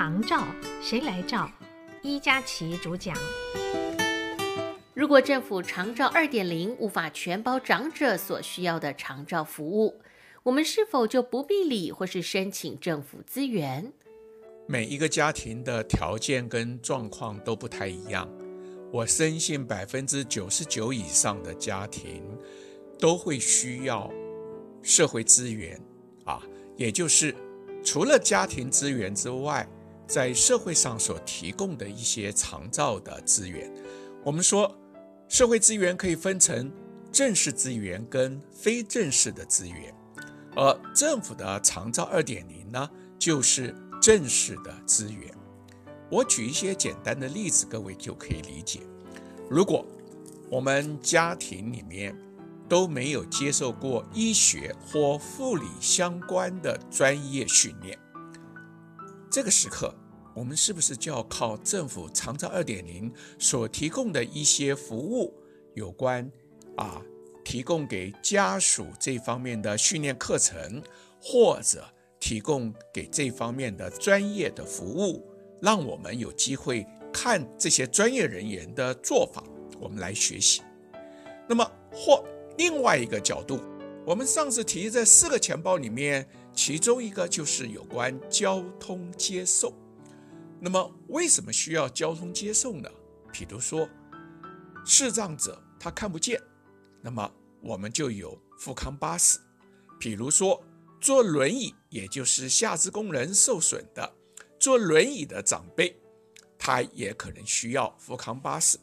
[0.00, 0.46] 长照
[0.80, 1.46] 谁来照？
[2.00, 3.14] 伊家琪主讲。
[4.94, 10.00] 如果政府长照二点零无法全包长者所需要的长照服务，
[10.42, 13.92] 我们是否就不必理或是申请政府资源？
[14.66, 18.26] 每一个家庭的条件跟状况都不太一样。
[18.90, 22.22] 我深信百分之九十九以上的家庭
[22.98, 24.10] 都会需要
[24.80, 25.78] 社会资源
[26.24, 26.42] 啊，
[26.78, 27.36] 也就是
[27.84, 29.68] 除了家庭资源之外，
[30.10, 33.72] 在社会上所提供的一些长照的资源。
[34.24, 34.76] 我们说。
[35.30, 36.68] 社会资源可以分成
[37.12, 39.94] 正式资源跟非正式的资源，
[40.56, 45.32] 而政府的长照二点零呢，就是正式的资源。
[46.10, 48.80] 我举一些简单的例子，各位就可以理解。
[49.48, 49.86] 如果
[50.50, 52.12] 我们家庭里面
[52.68, 57.96] 都没有接受过医学或护理相关的专业训练，
[59.30, 59.94] 这个时刻。
[60.32, 65.34] 我们是不是就要靠政府长照二点零所提供的一些服务，
[65.74, 66.30] 有关
[66.76, 67.02] 啊
[67.44, 70.80] 提供给家属这方面的训练课程，
[71.20, 71.84] 或者
[72.20, 75.28] 提供给这方面的专业的服务，
[75.60, 79.42] 让我们有机会看这些专业人员的做法，
[79.80, 80.62] 我们来学习。
[81.48, 82.24] 那么或
[82.56, 83.60] 另外一个角度，
[84.06, 86.26] 我们上次提这四个钱包里面，
[86.62, 89.72] 其中一个就是有关交通接送。
[90.60, 92.90] 那么为什么需要交通接送呢？
[93.32, 93.88] 譬如说，
[94.84, 96.38] 视障者他看不见，
[97.00, 99.38] 那么我们就有富康巴士；
[99.98, 100.62] 譬如说，
[101.00, 104.12] 坐轮椅，也就是下肢功能受损的，
[104.58, 105.98] 坐轮椅的长辈，
[106.58, 108.76] 他也可能需要富康巴士。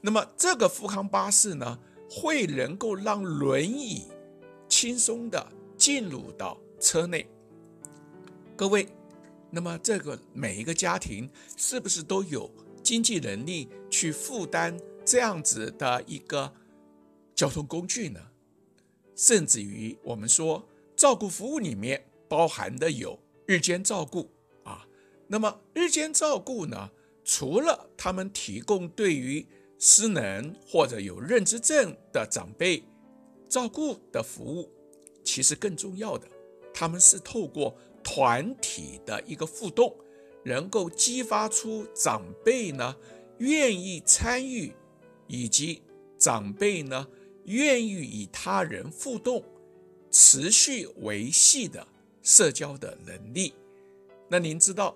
[0.00, 1.78] 那么这个富康巴士呢，
[2.10, 4.08] 会能够让轮椅
[4.68, 5.46] 轻松地
[5.78, 7.26] 进入到车内。
[8.56, 8.88] 各位。
[9.56, 12.50] 那么，这个每一个家庭是不是都有
[12.82, 16.52] 经济能力去负担这样子的一个
[17.36, 18.20] 交通工具呢？
[19.14, 24.28] 甚至于我们说照顾服务里面包含的有日间照顾
[24.64, 24.88] 啊。
[25.28, 26.90] 那么日间照顾呢，
[27.24, 29.46] 除了他们提供对于
[29.78, 32.82] 失能或者有认知症的长辈
[33.48, 34.68] 照顾的服务，
[35.22, 36.26] 其实更重要的，
[36.74, 37.74] 他们是透过。
[38.06, 39.96] 团体的一个互动，
[40.44, 42.94] 能够激发出长辈呢
[43.38, 44.74] 愿意参与，
[45.26, 45.82] 以及
[46.18, 47.08] 长辈呢
[47.46, 49.42] 愿意与他人互动、
[50.10, 51.88] 持续维系的
[52.22, 53.54] 社交的能力。
[54.28, 54.94] 那您知道，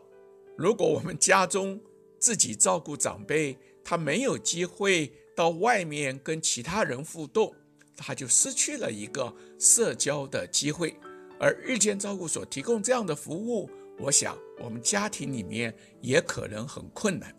[0.54, 1.80] 如果我们家中
[2.18, 7.54] 自己照顾长辈，他没有机会到外面跟其他人互动，
[7.96, 10.94] 他就失去了一个社交的机会。
[11.38, 17.34] 而日间照顾所提供这样的服务，我想我们家庭里面也可能很困难。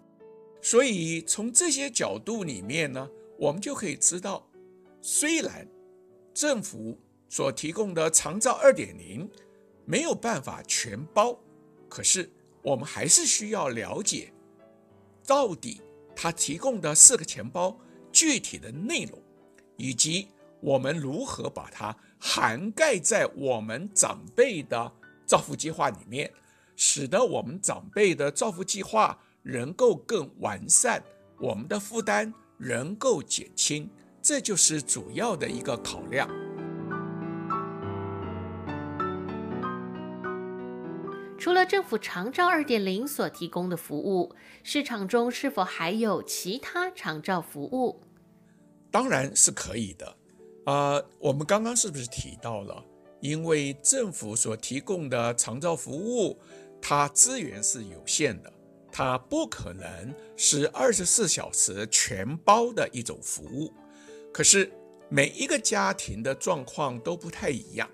[0.61, 4.45] 所以从这些角度里面呢，我们就可以知道，
[5.01, 5.67] 虽然
[6.33, 6.97] 政府
[7.29, 9.29] 所提供的长照二点零
[9.85, 11.39] 没有办法全包，
[11.87, 12.29] 可是
[12.61, 14.33] 我们还是需要了解
[15.25, 15.81] 到底
[16.15, 17.77] 它提供的四个钱包
[18.11, 19.17] 具体的内容，
[19.77, 20.27] 以及
[20.61, 21.95] 我们如何把它。
[22.21, 24.91] 涵盖在我们长辈的
[25.25, 26.29] 造福计划里面，
[26.75, 31.01] 使得我们长辈的造福计划能够更完善，
[31.39, 33.89] 我们的负担能够减轻，
[34.21, 36.29] 这就是主要的一个考量。
[41.37, 48.03] 除了政府长照二点零所提供的服务，市场中是否还有其他长照服务？
[48.91, 50.17] 当然是可以的。
[50.69, 52.85] 呃，我们刚刚是不是提到了？
[53.21, 56.39] 因为政府所提供的长照服务，
[56.79, 58.53] 它资源是有限的，
[58.91, 63.73] 它不可能是二十四小时全包的一种服务。
[64.31, 64.71] 可是
[65.09, 67.89] 每一个家庭的状况都不太一样，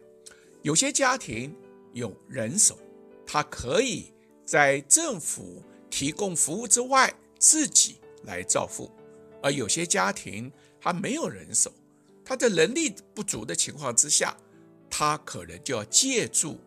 [0.61, 1.55] 有些家庭
[1.93, 2.77] 有人手，
[3.25, 4.13] 他可以
[4.43, 8.91] 在政府提供服务之外自己来照顾；
[9.41, 10.51] 而有些家庭
[10.81, 11.71] 他没有人手。
[12.25, 14.35] 他的能力不足的情况之下，
[14.89, 16.59] 他可能就要借助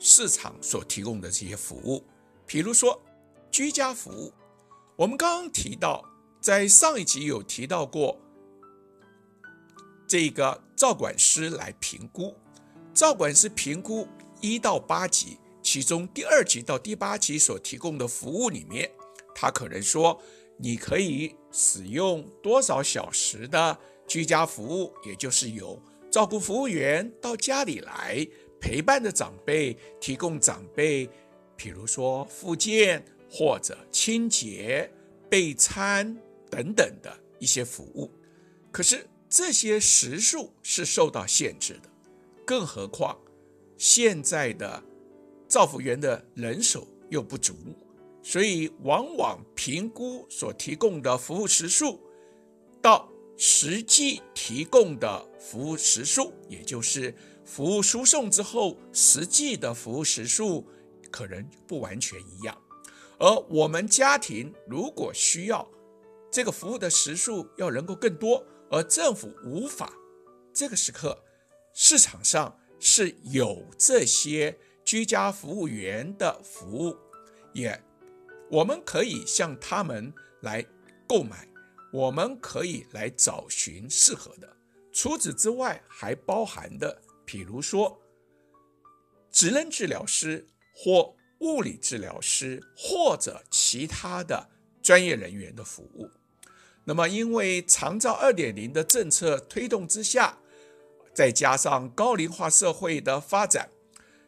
[0.00, 2.04] 市场所提供的这些服务，
[2.44, 3.00] 比如说
[3.52, 4.32] 居家服务。
[4.96, 6.04] 我们刚刚提到，
[6.40, 8.20] 在上一集有提到过，
[10.08, 12.34] 这个照管师来评估，
[12.92, 14.08] 照管师评估
[14.40, 18.90] 一到八级，其中第二级到第八级所提供的服务里面，
[19.34, 20.20] 他可能说
[20.58, 23.78] 你可以使用多少小时的。
[24.06, 25.80] 居家服务，也就是由
[26.10, 28.26] 照顾服务员到家里来
[28.60, 31.08] 陪伴着长辈，提供长辈
[31.56, 34.90] 比如说复健或者清洁、
[35.28, 36.16] 备餐
[36.50, 38.10] 等等的一些服务。
[38.70, 41.90] 可是这些时数是受到限制的，
[42.46, 43.18] 更何况
[43.76, 44.82] 现在的
[45.48, 47.54] 照服员的人手又不足，
[48.22, 52.00] 所以往往评估所提供的服务时数
[52.80, 60.66] 到实际提供的服务时数，也就是服务输送之后实际的服务时数，
[61.10, 62.56] 可能不完全一样。
[63.18, 65.66] 而我们家庭如果需要
[66.30, 69.92] 这个服务的时数要能够更多，而政府无法，
[70.52, 71.24] 这个时刻
[71.72, 76.96] 市场上是有这些居家服务员的服务，
[77.54, 77.82] 也
[78.50, 80.12] 我们可以向他们
[80.42, 80.64] 来
[81.06, 81.48] 购买，
[81.96, 84.54] 我们可以来找寻适合的。
[84.92, 87.98] 除此之外，还包含的，比如说
[89.30, 94.50] 职能治疗师或物理治疗师或者其他的
[94.82, 96.10] 专业人员的服务。
[96.84, 100.38] 那么，因为长照二点零的政策推动之下，
[101.14, 103.70] 再加上高龄化社会的发展，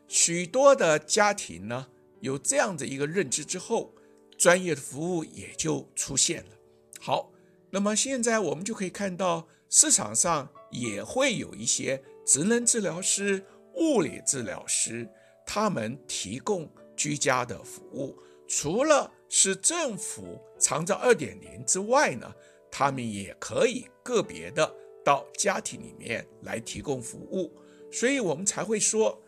[0.09, 1.88] 许多的家庭呢
[2.21, 3.94] 有这样的一个认知之后，
[4.38, 6.50] 专业的服务也就出现了。
[6.99, 7.31] 好，
[7.70, 13.44] 那么现在我们就可以看到市场上也会有一些职能治疗师、
[13.75, 15.09] 物理治疗师，
[15.47, 18.17] 他们提供居家的服务，
[18.47, 22.35] 除了是政府长照二点零之外呢，
[22.70, 24.75] 他们也可以个别的
[25.05, 27.53] 到家庭里面来提供服务，
[27.93, 29.23] 所以我们才会说，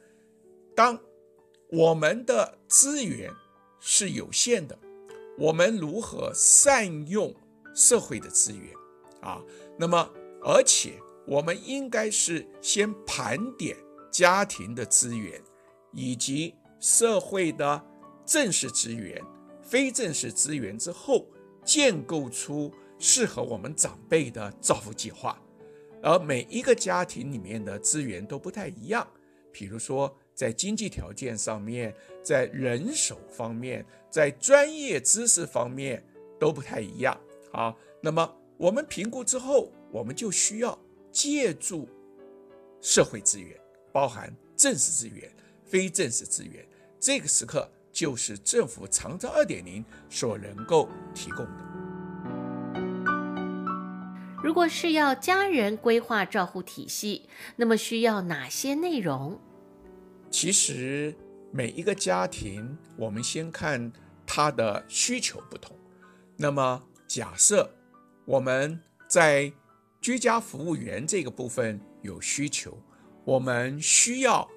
[0.74, 0.98] 当
[1.70, 3.30] 我们的资源
[3.78, 4.78] 是有限的，
[5.38, 7.34] 我们如何善用
[7.80, 8.74] 社会的资源
[9.22, 9.42] 啊？
[9.78, 10.10] 那么，
[10.42, 13.74] 而且我们应该是先盘点
[14.10, 15.40] 家庭的资源，
[15.92, 17.82] 以及社会的
[18.26, 19.22] 正式资源、
[19.62, 21.26] 非正式资源之后，
[21.64, 22.70] 建构出。
[23.02, 25.42] 适合我们长辈的照护计划，
[26.02, 29.08] 而每一个家庭里面的资源都不太一样，
[29.50, 36.04] 比如说在经济条件上面，在人手方面，在专业知识方面
[36.38, 37.18] 都不太一样
[37.52, 37.74] 啊。
[38.00, 40.78] 那么我们评估之后，我们就需要
[41.10, 41.88] 借助
[42.80, 43.58] 社会资源，
[43.92, 45.30] 包含正式资源、
[45.64, 46.66] 非正式资源。
[46.98, 51.70] 这个时刻就是政府长照二点零所能够提供的。
[54.42, 59.38] 如果是要家人规划照护体系，那么需要哪些内容？
[60.30, 61.14] 其实
[61.52, 63.92] 每一个家庭，我们先看
[64.26, 65.76] 他的需求不同。
[66.36, 67.68] 那么假设
[68.24, 69.52] 我们在
[70.00, 72.80] 居家服务员这个部分有需求，
[73.24, 74.48] 我们需要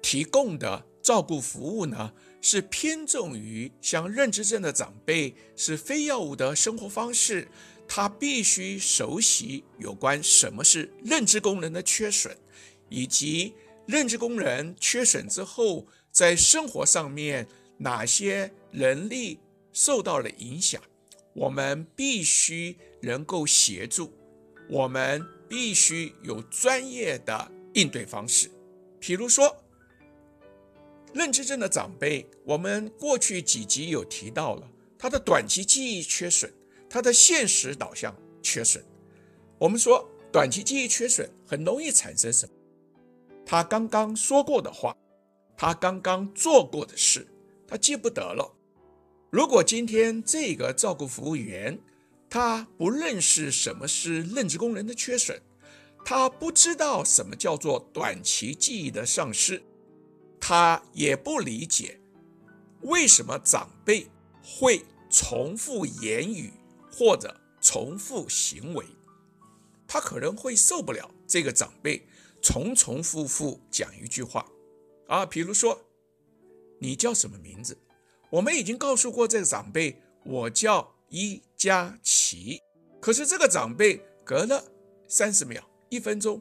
[0.00, 7.48] 提供的照顾服务呢，是偏重于像认知症的长辈，是非药物的生活方式。
[7.86, 12.34] 他必须熟悉有关什么是认知功能的缺损，
[12.88, 13.52] 以及
[13.84, 19.38] 认知功能缺损之后，在生活上面哪些能力
[19.70, 20.80] 受到了影响，
[21.40, 24.12] 我们必须能够协助，
[24.68, 28.50] 我们必须有专业的应对方式。
[28.98, 29.56] 比如说，
[31.14, 36.52] 认知症的长辈，我们过去几集有提到了他的短期记忆缺损。
[36.90, 38.84] 他的现实导向缺损，
[39.58, 42.52] 我们说短期记忆缺损很容易产生什么？
[43.46, 44.94] 他刚刚说过的话，
[45.56, 47.26] 他刚刚做过的事，
[47.66, 48.54] 他记不得了。
[49.30, 51.78] 如果今天这个照顾服务员
[52.28, 55.40] 他不认识什么是认知功能的缺损，
[56.04, 59.62] 他不知道什么叫做短期记忆的丧失，
[60.40, 62.00] 他也不理解
[62.82, 64.08] 为什么长辈
[64.42, 66.52] 会重复言语。
[66.92, 68.84] 或者重复行为，
[69.86, 72.04] 他可能会受不了这个长辈
[72.42, 74.44] 重重复复讲一句话
[75.06, 75.80] 啊，比如说
[76.80, 77.78] 你叫什么名字？
[78.30, 82.60] 我们已经告诉过这个长辈，我叫伊佳琪。
[83.00, 84.64] 可是这个长辈隔了
[85.08, 86.40] 三十秒、一分钟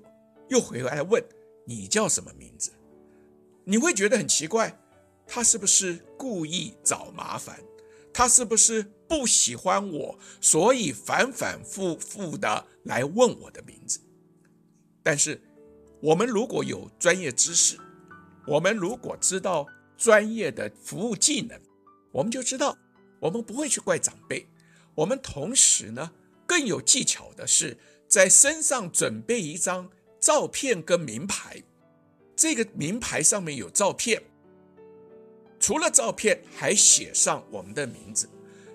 [0.50, 1.24] 又回来问
[1.66, 2.72] 你叫什么名字？
[3.64, 4.80] 你会觉得很奇怪，
[5.26, 7.60] 他是不是故意找麻烦？
[8.14, 14.00] 他是不是不喜欢我，所以反反复复的来问我的名字？
[15.02, 15.42] 但是，
[16.02, 17.78] 我们如果有专业知识，
[18.46, 19.66] 我们如果知道
[19.98, 21.60] 专业的服务技能，
[22.12, 22.78] 我们就知道，
[23.20, 24.48] 我们不会去怪长辈。
[24.96, 26.12] 我们同时呢，
[26.46, 29.90] 更有技巧的是，在身上准备一张
[30.20, 31.64] 照片跟名牌，
[32.36, 34.24] 这个名牌上面有照片。
[35.60, 38.30] 除了照片，还写上我们的名字，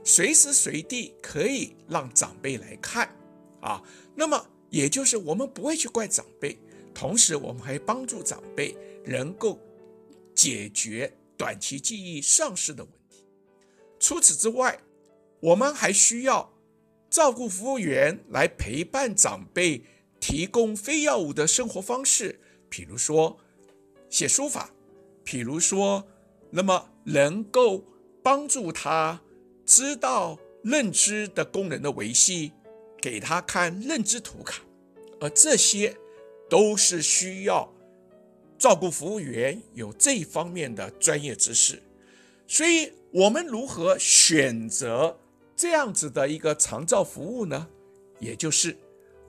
[0.04, 3.14] 随时随地可以让长辈来看
[3.60, 3.82] 啊。
[4.14, 6.58] 那么也就是我们不会去怪长辈，
[6.94, 9.58] 同时我们还帮助长辈能够
[10.34, 13.03] 解决短期记忆丧失的问题。
[14.06, 14.80] 除此之外，
[15.40, 16.52] 我们还需要
[17.08, 19.82] 照顾服务员来陪伴长辈，
[20.20, 23.38] 提供非药物的生活方式，比如说
[24.10, 24.74] 写书法，
[25.24, 26.06] 比如说，
[26.50, 27.82] 那么能够
[28.22, 29.22] 帮助他
[29.64, 32.52] 知道认知的功能的维系，
[33.00, 34.60] 给他看认知图卡，
[35.18, 35.96] 而这些
[36.50, 37.72] 都是需要
[38.58, 41.82] 照顾服务员有这一方面的专业知识。
[42.46, 45.18] 所以，我们如何选择
[45.56, 47.68] 这样子的一个长照服务呢？
[48.20, 48.76] 也就是。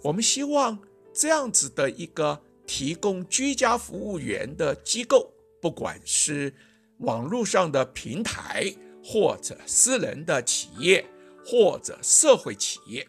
[0.03, 0.77] 我们希望
[1.11, 6.53] 这样子的一个提供居家服务员的机构，不管是
[6.99, 8.71] 网络上的平台，
[9.03, 11.03] 或者私人的企业，
[11.43, 13.07] 或者社会企业，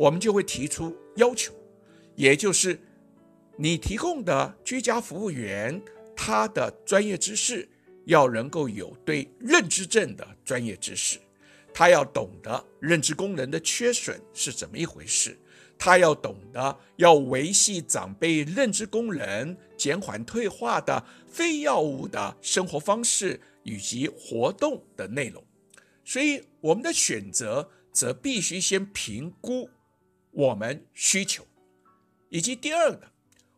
[0.00, 1.52] 我们就会提出要求，
[2.16, 2.80] 也就是
[3.56, 5.80] 你提供的居家服务员，
[6.16, 7.68] 他的专业知识
[8.06, 11.18] 要能够有对认知症的专业知识，
[11.72, 15.38] 他要懂得认知功能的缺损是怎么一回事。
[15.78, 25.44] 他要懂得要维系长辈认知功能减缓退化的非药物的生活方式以及活动的内容，
[26.02, 29.68] 所以我们的选择则必须先评估
[30.30, 31.46] 我们需求，
[32.30, 33.12] 以及第二个，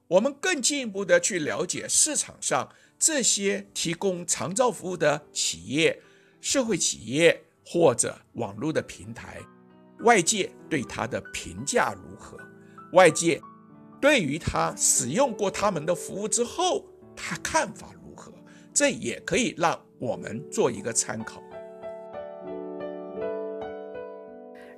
[0.08, 6.02] 我们更进一步的去了解市场上这些提供长照服务的企业、
[6.40, 9.40] 社会企业或者网络的平台。
[10.00, 12.36] 外界对他的评价如何？
[12.92, 13.40] 外界
[14.00, 18.32] 对于他使用过他们的服务之后，他看法如何？
[18.72, 21.42] 这也可以让我们做一个参考。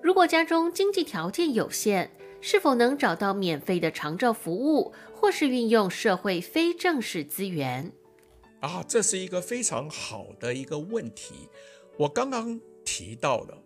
[0.02, 2.10] 如果家中经济条件有限，
[2.40, 7.92] 是否能找到免费的长照服务，或是运用社会非正式资源？
[8.60, 11.48] 啊，这是一个非常好的一个问题。
[11.96, 13.62] 我刚刚提到了。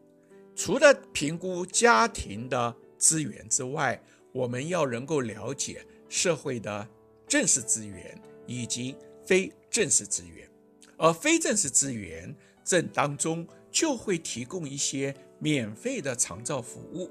[0.56, 6.88] 除了评估家庭的资源之外，我们要能够了解社会的
[7.26, 8.94] 正式资源以及
[9.26, 10.48] 非正式资源，
[10.96, 12.32] 而非正式资源
[12.62, 17.10] 这当中就会提供一些免费的长照服务。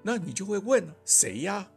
[0.00, 1.68] 那你就会问谁呀？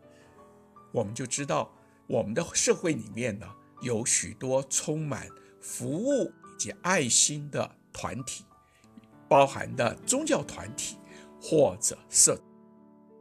[0.91, 1.73] 我们就知道
[2.05, 3.47] 我们的社会里面呢，
[3.81, 5.27] 有许多充满
[5.59, 8.43] 服务以及爱心的团体。
[9.29, 10.95] 包含的宗教团体
[11.41, 12.39] 或者社，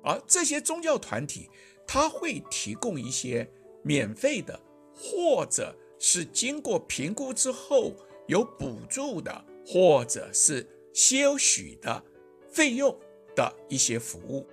[0.05, 1.51] 而这些宗教团体，
[1.85, 3.51] 它会提供一些
[3.83, 4.57] 免费的，
[4.95, 7.93] 或者是经过评估之后
[8.29, 12.05] 有补助的，或者是些许的
[12.53, 12.97] 费用
[13.35, 14.47] 的一些服务。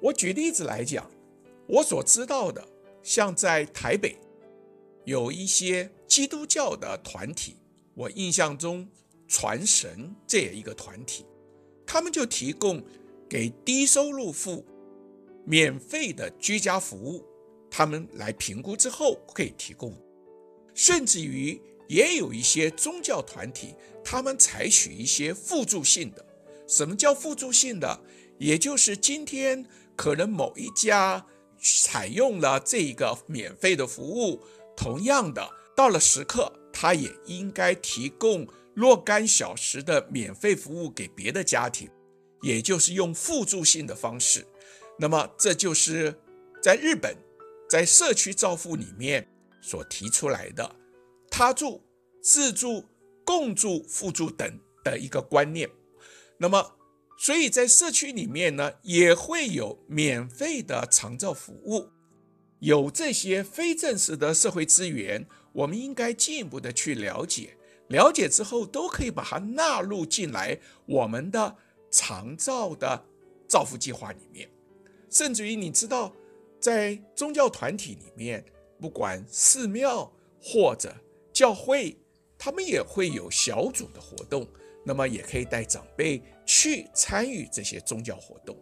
[0.00, 1.10] 我举例子来讲，
[1.66, 2.64] 我所知道的，
[3.02, 4.16] 像在台北
[5.06, 7.56] 有一些基督教的团体，
[7.94, 8.86] 我印象中。
[9.28, 11.26] 传神这样一个团体，
[11.84, 12.80] 他们就提供
[13.28, 14.64] 给低收入户
[15.44, 17.24] 免费的居家服务，
[17.68, 19.92] 他们来评估之后可以提供。
[20.74, 26.24] 甚至于也有一些宗教团体，他们采取一些辅助性的。
[26.68, 28.00] 什么叫辅助性的？
[28.38, 31.26] 也就是今天可能某一家
[31.60, 34.40] 采用了这个免费的服务，
[34.76, 38.46] 同样的到了时刻，他也应该提供。
[38.74, 41.88] 若干小时的免费服务给别的家庭，
[42.42, 44.46] 也就是用辅助性的方式。
[44.98, 46.14] 那么，这就是
[46.62, 47.16] 在日本，
[47.70, 49.26] 在社区照护里面
[49.62, 50.76] 所提出来的
[51.30, 51.82] 他住、
[52.22, 52.84] 自助、
[53.24, 55.70] 共住、互助等的一个观念。
[56.36, 56.76] 那么，
[57.18, 61.88] 所以在社区里面呢，也会有免费的长照服务，
[62.58, 67.56] 有这些非正式的社会资源，我们应该进一步的去了解。
[67.88, 71.56] 了解之后，都可以把它纳入进来我们的
[71.90, 73.04] 长照的
[73.48, 74.48] 造福计划里面。
[75.08, 76.12] 甚至于，你知道，
[76.60, 78.44] 在宗教团体里面，
[78.80, 80.94] 不管寺庙或者
[81.32, 81.96] 教会，
[82.36, 84.46] 他们也会有小组的活动，
[84.86, 88.56] 那么也可以带长辈去参与这些宗教活动。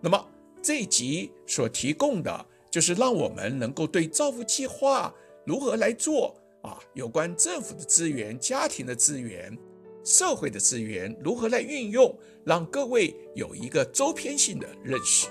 [0.00, 0.26] 那么
[0.62, 5.12] 这一集所提供的，就是让我们能够对照护计划
[5.44, 6.40] 如何来做。
[6.62, 9.56] 啊，有关政府的资源、家庭的资源、
[10.04, 12.12] 社会的资源如何来运用，
[12.44, 15.28] 让各位有一个周篇性的认识。